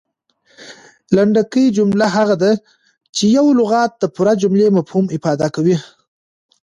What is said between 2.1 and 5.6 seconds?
هغه ده، چي یو لغت د پوره جملې مفهوم افاده